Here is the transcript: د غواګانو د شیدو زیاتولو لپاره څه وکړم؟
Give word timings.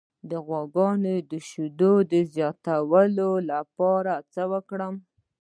د 0.29 0.31
غواګانو 0.47 1.15
د 1.31 1.33
شیدو 1.49 1.93
زیاتولو 2.33 3.29
لپاره 3.51 4.13
څه 4.33 4.41
وکړم؟ 4.51 4.95